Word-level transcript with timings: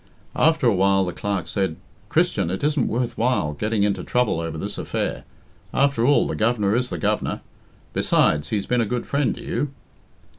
After 0.35 0.65
a 0.65 0.73
while 0.73 1.05
the 1.05 1.13
Clerk 1.13 1.45
said, 1.47 1.75
"Christian, 2.09 2.49
it 2.49 2.63
isn't 2.63 2.87
worth 2.87 3.19
while 3.19 3.53
getting 3.53 3.83
into 3.83 4.03
trouble 4.03 4.39
over 4.39 4.57
this 4.57 4.79
affair. 4.79 5.25
After 5.75 6.07
all, 6.07 6.25
the 6.25 6.35
Governor 6.35 6.75
is 6.75 6.89
the 6.89 6.97
Governor. 6.97 7.41
Besides, 7.93 8.49
he's 8.49 8.65
been 8.65 8.81
a 8.81 8.87
good 8.87 9.05
friend 9.05 9.35
to 9.35 9.43
you." 9.43 9.69